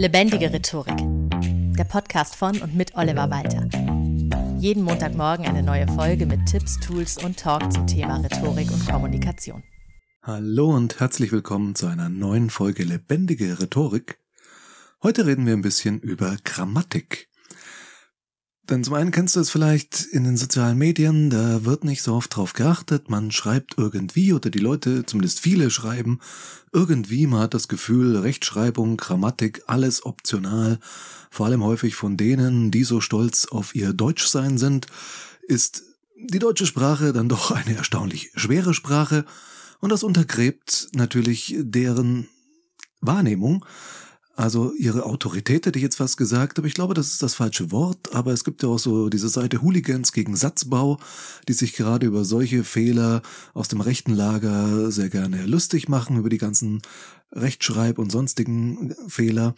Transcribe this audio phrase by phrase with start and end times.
[0.00, 0.96] Lebendige Rhetorik.
[1.76, 3.68] Der Podcast von und mit Oliver Walter.
[4.58, 9.62] Jeden Montagmorgen eine neue Folge mit Tipps, Tools und Talk zum Thema Rhetorik und Kommunikation.
[10.22, 14.18] Hallo und herzlich willkommen zu einer neuen Folge Lebendige Rhetorik.
[15.02, 17.28] Heute reden wir ein bisschen über Grammatik.
[18.70, 22.14] Denn zum einen kennst du es vielleicht in den sozialen Medien, da wird nicht so
[22.14, 26.20] oft drauf geachtet, man schreibt irgendwie oder die Leute, zumindest viele schreiben,
[26.72, 30.78] irgendwie, man hat das Gefühl, Rechtschreibung, Grammatik, alles optional,
[31.30, 34.86] vor allem häufig von denen, die so stolz auf ihr Deutschsein sind,
[35.42, 35.82] ist
[36.16, 39.24] die deutsche Sprache dann doch eine erstaunlich schwere Sprache.
[39.80, 42.28] Und das untergräbt natürlich deren
[43.00, 43.64] Wahrnehmung
[44.36, 47.70] also ihre Autorität hätte ich jetzt fast gesagt, aber ich glaube, das ist das falsche
[47.72, 48.14] Wort.
[48.14, 50.98] Aber es gibt ja auch so diese Seite Hooligans gegen Satzbau,
[51.48, 53.22] die sich gerade über solche Fehler
[53.54, 56.80] aus dem rechten Lager sehr gerne lustig machen, über die ganzen
[57.32, 59.54] Rechtschreib- und sonstigen Fehler.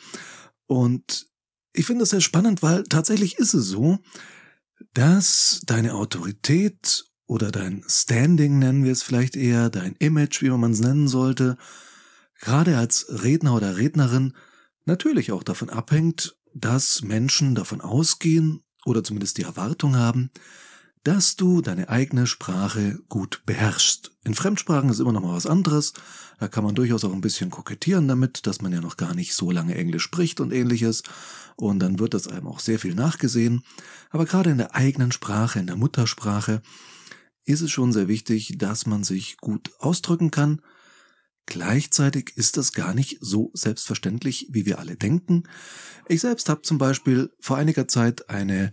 [0.67, 1.27] Und
[1.73, 3.98] ich finde das sehr spannend, weil tatsächlich ist es so,
[4.95, 10.73] dass deine Autorität oder dein Standing nennen wir es vielleicht eher, dein Image, wie man
[10.73, 11.57] es nennen sollte,
[12.41, 14.34] gerade als Redner oder Rednerin
[14.84, 20.30] natürlich auch davon abhängt, dass Menschen davon ausgehen oder zumindest die Erwartung haben,
[21.05, 24.12] dass du deine eigene Sprache gut beherrschst.
[24.24, 25.94] In Fremdsprachen ist immer noch mal was anderes.
[26.39, 29.34] Da kann man durchaus auch ein bisschen kokettieren damit, dass man ja noch gar nicht
[29.34, 31.02] so lange Englisch spricht und ähnliches.
[31.56, 33.64] Und dann wird das einem auch sehr viel nachgesehen.
[34.11, 36.62] Aber gerade in der eigenen Sprache, in der Muttersprache,
[37.44, 40.62] ist es schon sehr wichtig, dass man sich gut ausdrücken kann,
[41.47, 45.45] Gleichzeitig ist das gar nicht so selbstverständlich, wie wir alle denken.
[46.09, 48.73] Ich selbst habe zum Beispiel vor einiger Zeit eine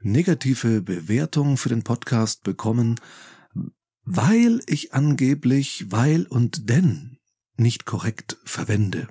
[0.00, 3.00] negative Bewertung für den Podcast bekommen,
[4.04, 7.18] weil ich angeblich weil und denn
[7.56, 9.08] nicht korrekt verwende.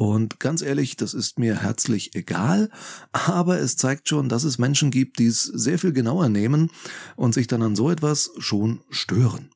[0.00, 2.70] Und ganz ehrlich, das ist mir herzlich egal,
[3.12, 6.70] aber es zeigt schon, dass es Menschen gibt, die es sehr viel genauer nehmen
[7.16, 9.50] und sich dann an so etwas schon stören.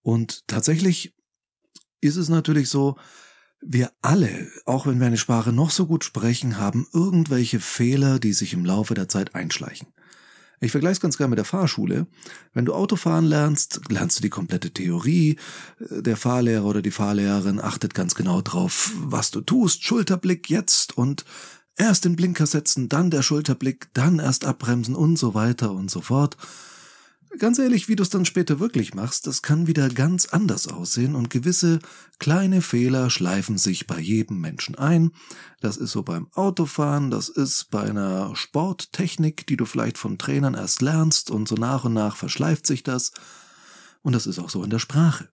[0.00, 1.12] Und tatsächlich
[2.00, 2.96] ist es natürlich so,
[3.60, 8.32] wir alle, auch wenn wir eine Sprache noch so gut sprechen, haben irgendwelche Fehler, die
[8.32, 9.88] sich im Laufe der Zeit einschleichen.
[10.60, 12.06] Ich vergleiche es ganz gerne mit der Fahrschule.
[12.52, 15.36] Wenn du Autofahren lernst, lernst du die komplette Theorie.
[15.78, 19.84] Der Fahrlehrer oder die Fahrlehrerin achtet ganz genau drauf, was du tust.
[19.84, 21.24] Schulterblick jetzt und
[21.76, 26.00] erst den Blinker setzen, dann der Schulterblick, dann erst abbremsen und so weiter und so
[26.00, 26.36] fort.
[27.36, 31.14] Ganz ehrlich, wie du es dann später wirklich machst, das kann wieder ganz anders aussehen
[31.14, 31.78] und gewisse
[32.18, 35.12] kleine Fehler schleifen sich bei jedem Menschen ein.
[35.60, 40.54] Das ist so beim Autofahren, das ist bei einer Sporttechnik, die du vielleicht von Trainern
[40.54, 43.12] erst lernst und so nach und nach verschleift sich das.
[44.02, 45.28] Und das ist auch so in der Sprache.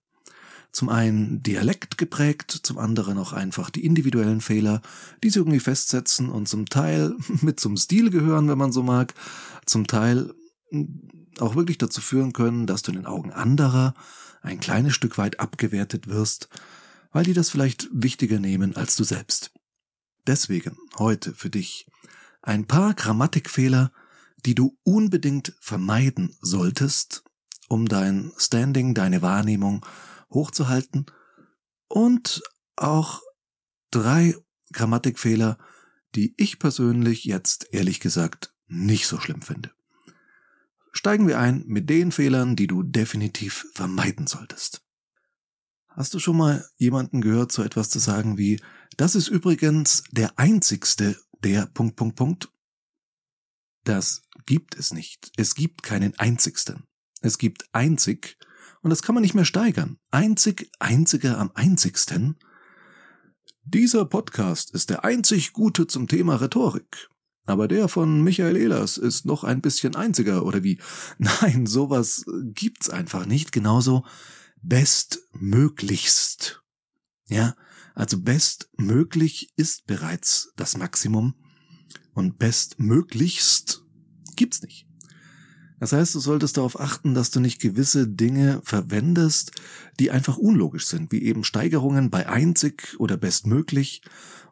[0.72, 4.82] Zum einen Dialekt geprägt, zum anderen auch einfach die individuellen Fehler,
[5.24, 9.14] die sie irgendwie festsetzen und zum Teil mit zum Stil gehören, wenn man so mag,
[9.66, 10.34] zum Teil
[11.42, 13.94] auch wirklich dazu führen können, dass du in den Augen anderer
[14.42, 16.50] ein kleines Stück weit abgewertet wirst,
[17.12, 19.52] weil die das vielleicht wichtiger nehmen als du selbst.
[20.28, 21.88] Deswegen heute für dich
[22.42, 23.92] ein paar Grammatikfehler,
[24.46, 27.24] die du unbedingt vermeiden solltest,
[27.68, 29.86] um dein Standing, deine Wahrnehmung
[30.30, 31.08] hochzuhalten
[31.88, 32.44] und
[32.76, 33.22] auch
[33.90, 34.36] drei
[34.74, 35.58] Grammatikfehler,
[36.14, 39.75] die ich persönlich jetzt ehrlich gesagt nicht so schlimm finde
[40.96, 44.82] steigen wir ein mit den Fehlern, die du definitiv vermeiden solltest.
[45.90, 48.60] Hast du schon mal jemanden gehört, so etwas zu sagen wie,
[48.98, 52.50] das ist übrigens der einzigste, der Punkt, Punkt, Punkt?
[53.84, 55.32] Das gibt es nicht.
[55.38, 56.84] Es gibt keinen einzigsten.
[57.22, 58.38] Es gibt einzig,
[58.82, 59.98] und das kann man nicht mehr steigern.
[60.12, 62.38] Einzig, einziger am einzigsten.
[63.64, 67.10] Dieser Podcast ist der einzig gute zum Thema Rhetorik.
[67.46, 70.80] Aber der von Michael Ehlers ist noch ein bisschen einziger, oder wie?
[71.18, 73.52] Nein, sowas gibt's einfach nicht.
[73.52, 74.06] Genauso
[74.62, 76.64] bestmöglichst.
[77.28, 77.56] Ja,
[77.94, 81.36] also bestmöglich ist bereits das Maximum
[82.14, 83.84] und bestmöglichst
[84.36, 84.88] gibt's nicht.
[85.80, 89.52] Das heißt, du solltest darauf achten, dass du nicht gewisse Dinge verwendest,
[90.00, 94.02] die einfach unlogisch sind, wie eben Steigerungen bei einzig oder bestmöglich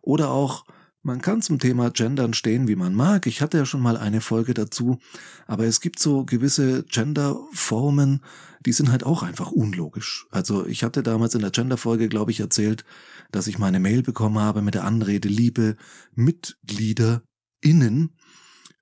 [0.01, 0.65] oder auch
[1.03, 3.27] man kann zum Thema Gendern stehen, wie man mag.
[3.27, 4.99] Ich hatte ja schon mal eine Folge dazu.
[5.45, 8.21] Aber es gibt so gewisse Genderformen,
[8.65, 10.25] die sind halt auch einfach unlogisch.
[10.31, 12.85] Also ich hatte damals in der Gender-Folge, glaube ich, erzählt,
[13.31, 15.75] dass ich meine Mail bekommen habe mit der Anrede liebe
[16.15, 17.21] Mitglieder
[17.59, 18.15] innen.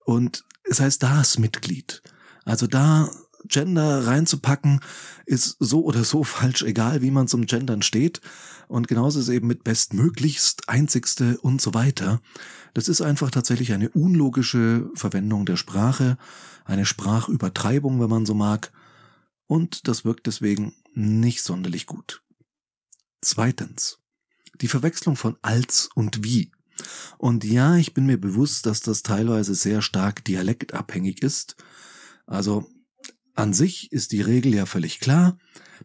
[0.06, 2.04] Und es heißt das Mitglied.
[2.46, 3.10] Also da
[3.48, 4.82] Gender reinzupacken,
[5.26, 8.22] ist so oder so falsch, egal wie man zum Gendern steht.
[8.68, 12.22] Und genauso ist eben mit bestmöglichst, einzigste und so weiter.
[12.74, 16.18] Das ist einfach tatsächlich eine unlogische Verwendung der Sprache,
[16.64, 18.72] eine Sprachübertreibung, wenn man so mag.
[19.48, 22.22] Und das wirkt deswegen nicht sonderlich gut.
[23.22, 24.00] Zweitens.
[24.62, 26.52] Die Verwechslung von als und wie.
[27.18, 31.56] Und ja, ich bin mir bewusst, dass das teilweise sehr stark dialektabhängig ist.
[32.26, 32.70] Also
[33.36, 35.38] an sich ist die Regel ja völlig klar.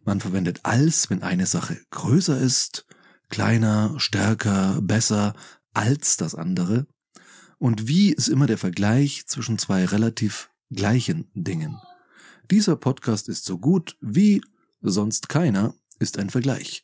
[0.04, 2.86] Man verwendet als, wenn eine Sache größer ist,
[3.28, 5.34] kleiner, stärker, besser
[5.72, 6.86] als das andere.
[7.58, 11.78] Und wie ist immer der Vergleich zwischen zwei relativ gleichen Dingen.
[12.50, 14.42] Dieser Podcast ist so gut wie
[14.80, 16.82] sonst keiner ist ein Vergleich.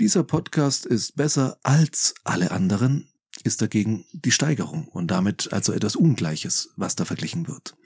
[0.00, 3.08] Dieser Podcast ist besser als alle anderen,
[3.42, 7.76] ist dagegen die Steigerung und damit also etwas Ungleiches, was da verglichen wird.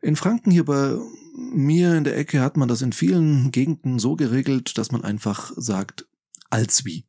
[0.00, 0.96] In Franken hier bei
[1.34, 5.52] mir in der Ecke hat man das in vielen Gegenden so geregelt, dass man einfach
[5.56, 6.06] sagt,
[6.50, 7.06] als wie.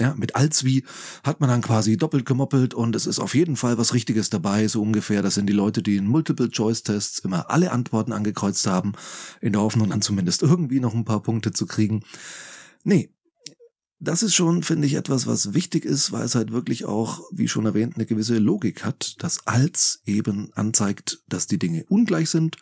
[0.00, 0.84] Ja, mit als wie
[1.22, 4.66] hat man dann quasi doppelt gemoppelt und es ist auf jeden Fall was Richtiges dabei,
[4.66, 5.20] so ungefähr.
[5.20, 8.92] Das sind die Leute, die in Multiple-Choice-Tests immer alle Antworten angekreuzt haben,
[9.42, 12.04] in der Hoffnung dann zumindest irgendwie noch ein paar Punkte zu kriegen.
[12.84, 13.10] Nee,
[14.02, 17.46] das ist schon, finde ich, etwas, was wichtig ist, weil es halt wirklich auch, wie
[17.46, 22.56] schon erwähnt, eine gewisse Logik hat, dass als eben anzeigt, dass die Dinge ungleich sind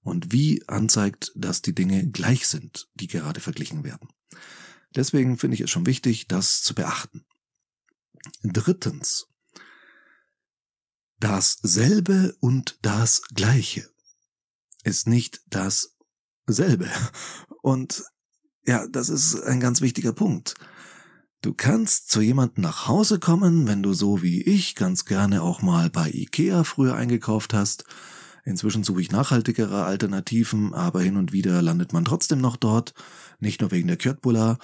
[0.00, 4.08] und wie anzeigt, dass die Dinge gleich sind, die gerade verglichen werden.
[4.94, 7.26] Deswegen finde ich es schon wichtig, das zu beachten.
[8.42, 9.26] Drittens.
[11.20, 13.86] Dasselbe und das Gleiche
[14.82, 16.90] ist nicht dasselbe.
[17.60, 18.02] Und
[18.64, 20.54] ja, das ist ein ganz wichtiger Punkt.
[21.46, 25.62] Du kannst zu jemandem nach Hause kommen, wenn du so wie ich ganz gerne auch
[25.62, 27.84] mal bei Ikea früher eingekauft hast.
[28.44, 32.94] Inzwischen suche ich nachhaltigere Alternativen, aber hin und wieder landet man trotzdem noch dort.
[33.38, 34.58] Nicht nur wegen der Kjötbula,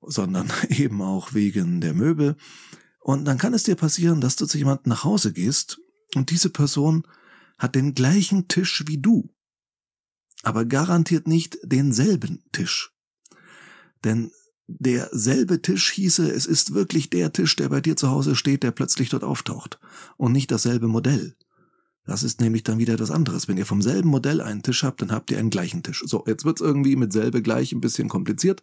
[0.00, 2.36] sondern eben auch wegen der Möbel.
[3.00, 5.78] Und dann kann es dir passieren, dass du zu jemandem nach Hause gehst
[6.14, 7.06] und diese Person
[7.58, 9.28] hat den gleichen Tisch wie du,
[10.42, 12.94] aber garantiert nicht denselben Tisch.
[14.04, 14.30] Denn
[14.66, 18.70] derselbe Tisch hieße, es ist wirklich der Tisch, der bei dir zu Hause steht, der
[18.70, 19.78] plötzlich dort auftaucht
[20.16, 21.34] und nicht dasselbe Modell.
[22.06, 23.48] Das ist nämlich dann wieder das anderes.
[23.48, 26.02] Wenn ihr vom selben Modell einen Tisch habt, dann habt ihr einen gleichen Tisch.
[26.06, 28.62] So, jetzt wird's irgendwie mit selbe gleich ein bisschen kompliziert,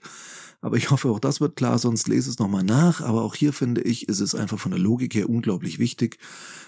[0.62, 3.01] aber ich hoffe, auch das wird klar, sonst lese es nochmal nach.
[3.01, 6.19] Aber auch hier finde ich, ist es einfach von der Logik her unglaublich wichtig,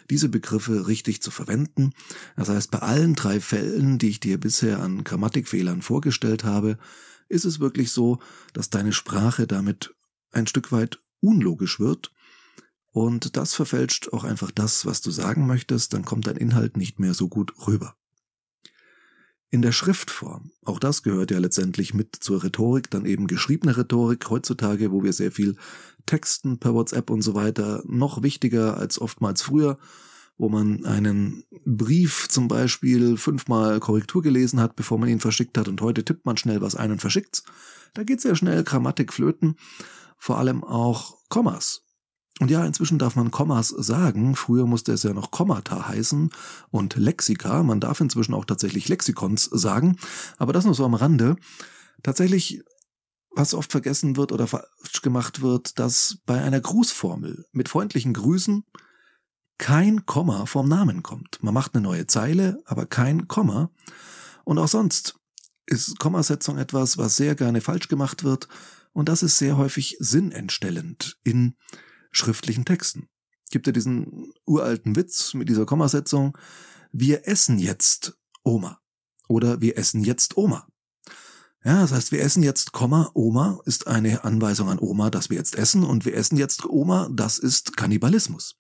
[0.10, 1.92] diese Begriffe richtig zu verwenden.
[2.36, 6.80] Das heißt, bei allen drei Fällen, die ich dir bisher an Grammatikfehlern vorgestellt habe,
[7.34, 8.20] ist es wirklich so,
[8.54, 9.94] dass deine Sprache damit
[10.32, 12.12] ein Stück weit unlogisch wird.
[12.92, 17.00] Und das verfälscht auch einfach das, was du sagen möchtest, dann kommt dein Inhalt nicht
[17.00, 17.96] mehr so gut rüber.
[19.50, 24.30] In der Schriftform, auch das gehört ja letztendlich mit zur Rhetorik, dann eben geschriebene Rhetorik
[24.30, 25.58] heutzutage, wo wir sehr viel
[26.06, 29.78] texten per WhatsApp und so weiter, noch wichtiger als oftmals früher,
[30.38, 35.68] wo man einen Brief zum Beispiel fünfmal Korrektur gelesen hat, bevor man ihn verschickt hat
[35.68, 37.44] und heute tippt man schnell was ein und verschickt's.
[37.94, 39.56] Da geht sehr schnell Grammatik flöten,
[40.18, 41.84] vor allem auch Kommas.
[42.40, 44.36] Und ja, inzwischen darf man Kommas sagen.
[44.36, 46.32] Früher musste es ja noch Kommata heißen
[46.72, 47.62] und Lexika.
[47.62, 49.98] Man darf inzwischen auch tatsächlich Lexikons sagen.
[50.38, 51.36] Aber das nur so am Rande.
[52.02, 52.64] Tatsächlich,
[53.36, 58.64] was oft vergessen wird oder falsch gemacht wird, dass bei einer Grußformel mit freundlichen Grüßen
[59.58, 61.42] kein Komma vom Namen kommt.
[61.42, 63.72] Man macht eine neue Zeile, aber kein Komma.
[64.44, 65.20] Und auch sonst
[65.66, 68.48] ist Kommasetzung etwas, was sehr gerne falsch gemacht wird.
[68.92, 71.56] Und das ist sehr häufig sinnentstellend in
[72.12, 73.08] schriftlichen Texten.
[73.52, 76.38] Gibt ja diesen uralten Witz mit dieser Kommasetzung.
[76.92, 78.80] Wir essen jetzt Oma.
[79.28, 80.68] Oder wir essen jetzt Oma.
[81.66, 85.38] Ja, das heißt, wir essen jetzt, Komma, Oma ist eine Anweisung an Oma, dass wir
[85.38, 88.58] jetzt essen und wir essen jetzt Oma, das ist Kannibalismus.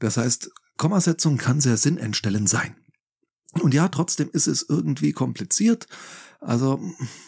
[0.00, 2.74] Das heißt, Kommasetzung kann sehr sinnentstellend sein.
[3.60, 5.86] Und ja, trotzdem ist es irgendwie kompliziert.
[6.40, 6.80] Also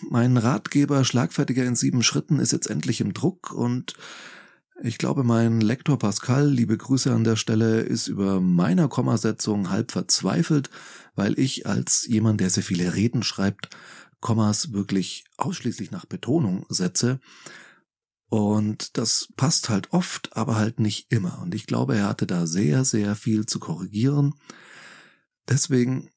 [0.08, 3.94] mein Ratgeber Schlagfertiger in sieben Schritten ist jetzt endlich im Druck und
[4.84, 9.92] ich glaube, mein Lektor Pascal, liebe Grüße an der Stelle, ist über meiner Kommasetzung halb
[9.92, 10.70] verzweifelt,
[11.14, 13.68] weil ich als jemand, der sehr viele Reden schreibt,
[14.20, 17.20] Kommas wirklich ausschließlich nach Betonung setze.
[18.32, 21.42] Und das passt halt oft, aber halt nicht immer.
[21.42, 24.32] Und ich glaube, er hatte da sehr, sehr viel zu korrigieren.
[25.50, 26.08] Deswegen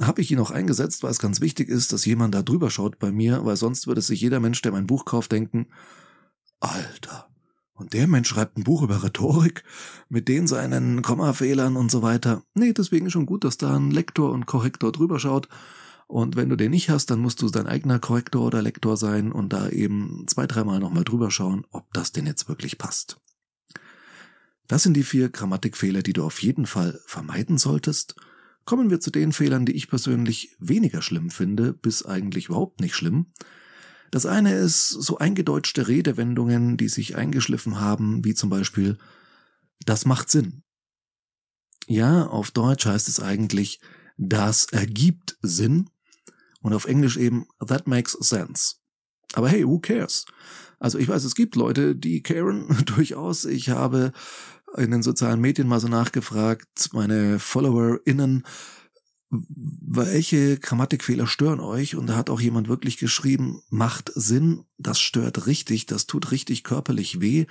[0.00, 3.00] habe ich ihn auch eingesetzt, weil es ganz wichtig ist, dass jemand da drüber schaut
[3.00, 5.66] bei mir, weil sonst würde sich jeder Mensch, der mein Buch kauft, denken,
[6.60, 7.28] Alter,
[7.74, 9.64] und der Mensch schreibt ein Buch über Rhetorik
[10.08, 12.44] mit den seinen Kommafehlern und so weiter.
[12.54, 15.48] Nee, deswegen schon gut, dass da ein Lektor und Korrektor drüber schaut
[16.10, 19.30] Und wenn du den nicht hast, dann musst du dein eigener Korrektor oder Lektor sein
[19.30, 23.20] und da eben zwei, dreimal nochmal drüber schauen, ob das denn jetzt wirklich passt.
[24.66, 28.16] Das sind die vier Grammatikfehler, die du auf jeden Fall vermeiden solltest.
[28.64, 32.96] Kommen wir zu den Fehlern, die ich persönlich weniger schlimm finde, bis eigentlich überhaupt nicht
[32.96, 33.26] schlimm.
[34.10, 38.98] Das eine ist so eingedeutschte Redewendungen, die sich eingeschliffen haben, wie zum Beispiel
[39.86, 40.64] das macht Sinn.
[41.86, 43.80] Ja, auf Deutsch heißt es eigentlich
[44.16, 45.88] das ergibt Sinn
[46.60, 48.76] und auf Englisch eben that makes sense.
[49.34, 50.26] Aber hey, who cares?
[50.78, 53.44] Also ich weiß, es gibt Leute, die caren durchaus.
[53.44, 54.12] Ich habe
[54.76, 58.44] in den sozialen Medien mal so nachgefragt, meine FollowerInnen,
[59.30, 61.94] welche Grammatikfehler stören euch?
[61.94, 66.64] Und da hat auch jemand wirklich geschrieben, macht Sinn, das stört richtig, das tut richtig
[66.64, 67.46] körperlich weh,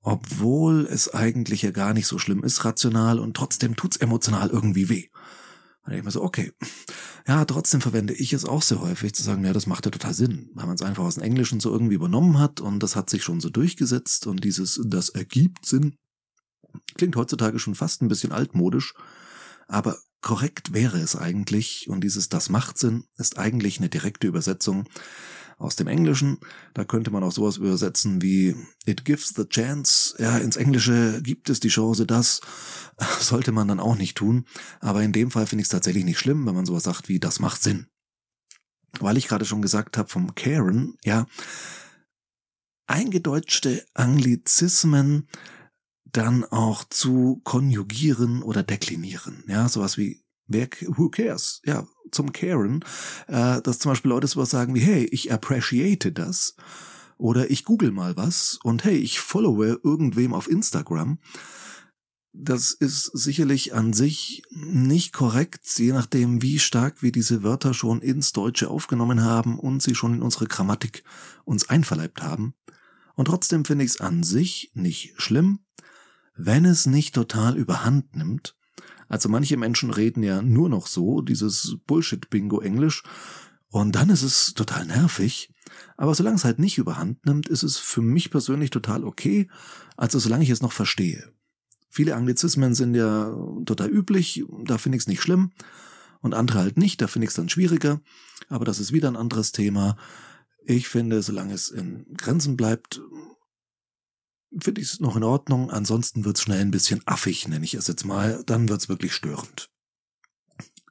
[0.00, 4.88] obwohl es eigentlich ja gar nicht so schlimm ist, rational, und trotzdem tut's emotional irgendwie
[4.88, 5.08] weh.
[5.84, 6.52] Und ich mir so, okay.
[7.26, 10.14] Ja, trotzdem verwende ich es auch sehr häufig zu sagen, ja, das macht ja total
[10.14, 13.08] Sinn, weil man es einfach aus dem Englischen so irgendwie übernommen hat und das hat
[13.08, 15.96] sich schon so durchgesetzt und dieses, das ergibt Sinn,
[16.96, 18.94] klingt heutzutage schon fast ein bisschen altmodisch,
[19.68, 24.88] aber korrekt wäre es eigentlich und dieses das macht Sinn ist eigentlich eine direkte Übersetzung
[25.58, 26.38] aus dem Englischen.
[26.74, 28.56] Da könnte man auch sowas übersetzen wie
[28.86, 30.14] It gives the chance.
[30.18, 32.40] Ja, ins Englische gibt es die Chance, das
[33.20, 34.46] sollte man dann auch nicht tun.
[34.80, 37.20] Aber in dem Fall finde ich es tatsächlich nicht schlimm, wenn man sowas sagt wie
[37.20, 37.86] das macht Sinn.
[39.00, 41.26] Weil ich gerade schon gesagt habe vom Karen, ja,
[42.86, 45.28] eingedeutschte Anglizismen
[46.04, 49.42] dann auch zu konjugieren oder deklinieren.
[49.48, 51.60] Ja, sowas wie Wer, who cares?
[51.64, 52.84] Ja, zum Caren,
[53.26, 56.56] äh, dass zum Beispiel Leute sowas sagen wie, hey, ich appreciate das.
[57.16, 61.18] Oder ich google mal was und hey, ich followe irgendwem auf Instagram.
[62.32, 68.02] Das ist sicherlich an sich nicht korrekt, je nachdem, wie stark wir diese Wörter schon
[68.02, 71.04] ins Deutsche aufgenommen haben und sie schon in unsere Grammatik
[71.44, 72.54] uns einverleibt haben.
[73.14, 75.60] Und trotzdem finde ich es an sich nicht schlimm,
[76.34, 78.56] wenn es nicht total überhand nimmt
[79.08, 83.02] also manche Menschen reden ja nur noch so, dieses Bullshit-Bingo-Englisch,
[83.74, 85.52] und dann ist es total nervig.
[85.96, 89.48] Aber solange es halt nicht überhand nimmt, ist es für mich persönlich total okay,
[89.96, 91.32] also solange ich es noch verstehe.
[91.90, 95.50] Viele Anglizismen sind ja total üblich, da finde ich es nicht schlimm.
[96.20, 98.00] Und andere halt nicht, da finde ich es dann schwieriger.
[98.48, 99.96] Aber das ist wieder ein anderes Thema.
[100.64, 103.02] Ich finde, solange es in Grenzen bleibt,
[104.60, 105.70] finde ich es noch in Ordnung.
[105.70, 108.42] Ansonsten wird's schnell ein bisschen affig, nenne ich es jetzt mal.
[108.44, 109.70] Dann wird's wirklich störend.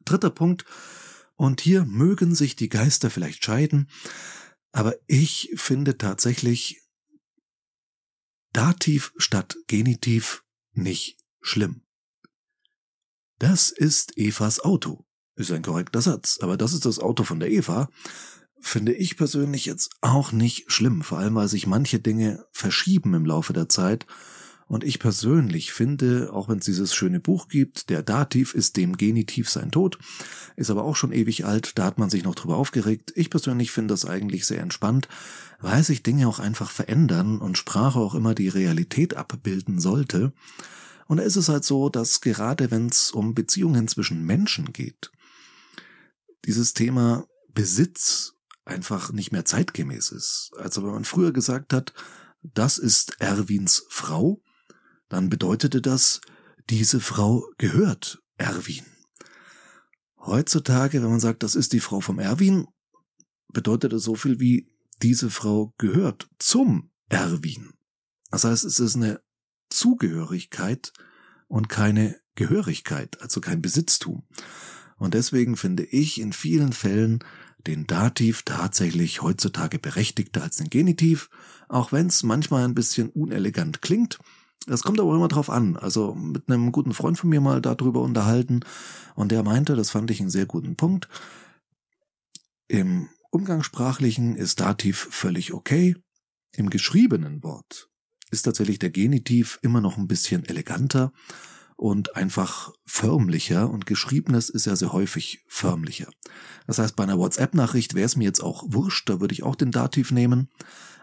[0.06, 0.66] Dritter Punkt.
[1.36, 3.90] Und hier mögen sich die Geister vielleicht scheiden,
[4.72, 6.80] aber ich finde tatsächlich
[8.52, 10.44] Dativ statt Genitiv
[10.74, 11.82] nicht schlimm.
[13.40, 15.06] Das ist Evas Auto.
[15.36, 17.90] Ist ein korrekter Satz, aber das ist das Auto von der Eva
[18.64, 23.26] finde ich persönlich jetzt auch nicht schlimm, vor allem weil sich manche Dinge verschieben im
[23.26, 24.08] Laufe der Zeit.
[24.68, 28.96] Und ich persönlich finde, auch wenn es dieses schöne Buch gibt, der Dativ ist dem
[28.96, 30.00] Genitiv sein Tod,
[30.56, 33.12] ist aber auch schon ewig alt, da hat man sich noch drüber aufgeregt.
[33.16, 35.10] Ich persönlich finde das eigentlich sehr entspannt,
[35.60, 40.32] weil sich Dinge auch einfach verändern und Sprache auch immer die Realität abbilden sollte.
[41.08, 45.12] Und da ist es halt so, dass gerade wenn es um Beziehungen zwischen Menschen geht,
[46.46, 48.34] dieses Thema Besitz
[48.66, 50.52] einfach nicht mehr zeitgemäß ist.
[50.58, 51.94] Also wenn man früher gesagt hat,
[52.42, 54.42] das ist Erwins Frau,
[55.10, 56.22] dann bedeutete das,
[56.70, 58.86] diese Frau gehört Erwin.
[60.18, 62.68] Heutzutage, wenn man sagt, das ist die Frau vom Erwin,
[63.50, 64.70] bedeutet es so viel wie,
[65.02, 67.74] diese Frau gehört zum Erwin.
[68.32, 69.22] Das heißt, es ist eine
[69.70, 70.94] Zugehörigkeit
[71.48, 74.24] und keine Gehörigkeit, also kein Besitztum.
[74.98, 77.20] Und deswegen finde ich in vielen Fällen
[77.68, 81.30] den Dativ tatsächlich heutzutage berechtigter als den Genitiv,
[81.70, 84.20] auch wenn es manchmal ein bisschen unelegant klingt.
[84.66, 85.76] Das kommt aber immer drauf an.
[85.78, 88.62] Also mit einem guten Freund von mir mal darüber unterhalten
[89.16, 91.10] und der meinte, das fand ich einen sehr guten Punkt.
[92.68, 95.96] Im Umgangssprachlichen ist Dativ völlig okay.
[96.56, 97.90] Im geschriebenen Wort
[98.32, 101.12] ist tatsächlich der Genitiv immer noch ein bisschen eleganter
[101.76, 106.10] und einfach förmlicher und geschriebenes ist ja sehr häufig förmlicher.
[106.68, 109.56] Das heißt, bei einer WhatsApp-Nachricht wäre es mir jetzt auch wurscht, da würde ich auch
[109.56, 110.50] den Dativ nehmen.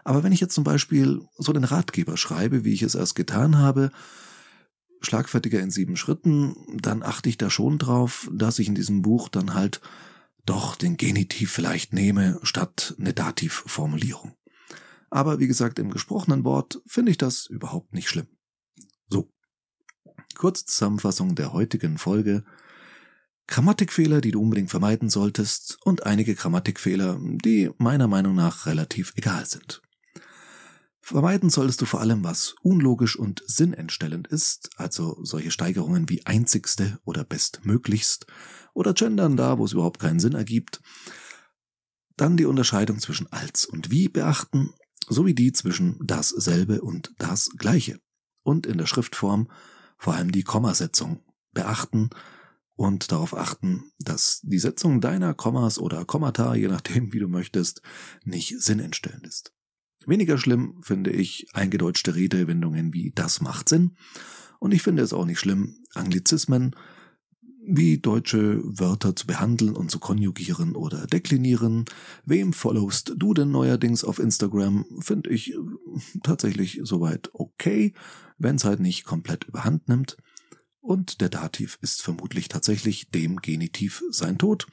[0.03, 3.57] Aber wenn ich jetzt zum Beispiel so den Ratgeber schreibe, wie ich es erst getan
[3.57, 3.91] habe,
[5.01, 9.29] schlagfertiger in sieben Schritten, dann achte ich da schon drauf, dass ich in diesem Buch
[9.29, 9.81] dann halt
[10.45, 14.33] doch den Genitiv vielleicht nehme, statt eine Dativformulierung.
[15.09, 18.27] Aber wie gesagt, im gesprochenen Wort finde ich das überhaupt nicht schlimm.
[20.35, 22.43] Kurzzusammenfassung der heutigen Folge.
[23.47, 29.45] Grammatikfehler, die du unbedingt vermeiden solltest und einige Grammatikfehler, die meiner Meinung nach relativ egal
[29.45, 29.81] sind.
[31.01, 36.99] Vermeiden solltest du vor allem, was unlogisch und sinnentstellend ist, also solche Steigerungen wie einzigste
[37.03, 38.27] oder bestmöglichst
[38.73, 40.79] oder gendern da, wo es überhaupt keinen Sinn ergibt.
[42.15, 44.73] Dann die Unterscheidung zwischen als und wie beachten,
[45.09, 47.99] sowie die zwischen dasselbe und das gleiche.
[48.43, 49.49] Und in der Schriftform
[50.01, 51.19] vor allem die Kommasetzung
[51.53, 52.09] beachten
[52.73, 57.83] und darauf achten, dass die Setzung deiner Kommas oder Kommata, je nachdem wie du möchtest,
[58.23, 59.53] nicht sinnentstellend ist.
[60.07, 63.95] Weniger schlimm finde ich eingedeutschte Redewendungen wie das macht Sinn
[64.57, 66.75] und ich finde es auch nicht schlimm, Anglizismen
[67.63, 71.85] wie deutsche Wörter zu behandeln und zu konjugieren oder deklinieren.
[72.25, 74.85] Wem followst du denn neuerdings auf Instagram?
[74.99, 75.53] Finde ich
[76.23, 77.93] tatsächlich soweit okay,
[78.37, 80.17] wenn es halt nicht komplett überhand nimmt.
[80.79, 84.65] Und der Dativ ist vermutlich tatsächlich dem Genitiv sein Tod.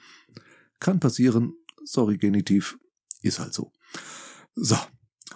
[0.80, 1.52] Kann passieren.
[1.84, 2.78] Sorry, Genitiv.
[3.20, 3.72] Ist halt so.
[4.54, 4.76] So.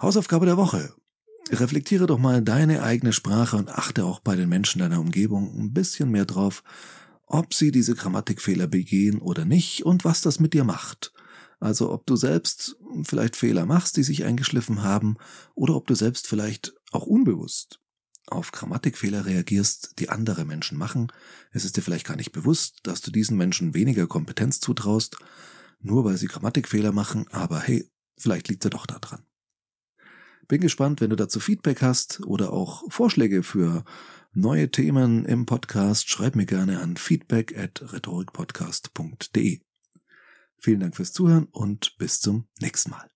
[0.01, 0.93] Hausaufgabe der Woche.
[1.51, 5.73] Reflektiere doch mal deine eigene Sprache und achte auch bei den Menschen deiner Umgebung ein
[5.73, 6.63] bisschen mehr drauf,
[7.25, 11.13] ob sie diese Grammatikfehler begehen oder nicht und was das mit dir macht.
[11.59, 15.15] Also ob du selbst vielleicht Fehler machst, die sich eingeschliffen haben,
[15.55, 17.79] oder ob du selbst vielleicht auch unbewusst
[18.27, 21.11] auf Grammatikfehler reagierst, die andere Menschen machen.
[21.51, 25.17] Es ist dir vielleicht gar nicht bewusst, dass du diesen Menschen weniger Kompetenz zutraust,
[25.79, 29.25] nur weil sie Grammatikfehler machen, aber hey, vielleicht liegt er doch da dran.
[30.47, 33.83] Bin gespannt, wenn du dazu Feedback hast oder auch Vorschläge für
[34.33, 39.61] neue Themen im Podcast, schreib mir gerne an feedback at rhetorikpodcast.de.
[40.57, 43.09] Vielen Dank fürs Zuhören und bis zum nächsten Mal.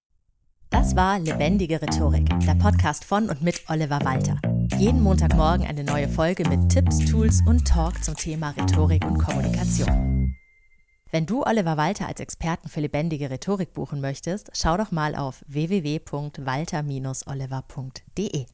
[0.70, 4.40] Das war Lebendige Rhetorik, der Podcast von und mit Oliver Walter.
[4.78, 10.36] Jeden Montagmorgen eine neue Folge mit Tipps, Tools und Talk zum Thema Rhetorik und Kommunikation.
[11.18, 15.44] Wenn du Oliver Walter als Experten für lebendige Rhetorik buchen möchtest, schau doch mal auf
[15.48, 18.46] www.walter-oliver.de.